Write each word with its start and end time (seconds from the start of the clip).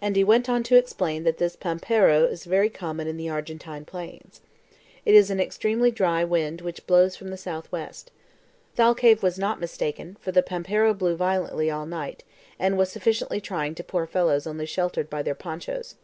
And 0.00 0.16
he 0.16 0.24
went 0.24 0.48
on 0.48 0.62
to 0.62 0.76
explain 0.76 1.24
that 1.24 1.36
this 1.36 1.54
PAMPERO 1.54 2.24
is 2.24 2.46
very 2.46 2.70
common 2.70 3.06
in 3.06 3.18
the 3.18 3.28
Argentine 3.28 3.84
plains. 3.84 4.40
It 5.04 5.14
is 5.14 5.30
an 5.30 5.38
extremely 5.38 5.90
dry 5.90 6.24
wind 6.24 6.62
which 6.62 6.86
blows 6.86 7.14
from 7.14 7.28
the 7.28 7.36
southwest. 7.36 8.10
Thalcave 8.74 9.22
was 9.22 9.38
not 9.38 9.60
mistaken, 9.60 10.16
for 10.18 10.32
the 10.32 10.42
PAMPERO 10.42 10.94
blew 10.94 11.14
violently 11.14 11.70
all 11.70 11.84
night, 11.84 12.24
and 12.58 12.78
was 12.78 12.90
sufficiently 12.90 13.38
trying 13.42 13.74
to 13.74 13.84
poor 13.84 14.06
fellows 14.06 14.46
only 14.46 14.64
sheltered 14.64 15.10
by 15.10 15.20
their 15.20 15.34
ponchos. 15.34 15.96